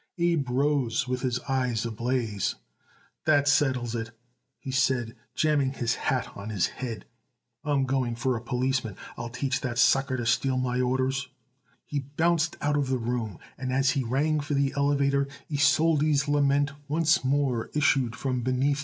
[0.17, 2.55] Abe rose with his eyes ablaze.
[3.25, 4.09] "That settles it,"
[4.57, 7.05] he said, jamming his hat on his head.
[7.63, 8.95] "I'm going for a policeman.
[9.15, 11.27] I'll teach that sucker to steal my orders!"
[11.85, 16.71] He bounced out of the room and, as he rang for the elevator, Isolde's lament
[16.87, 18.79] once more issued from beneath.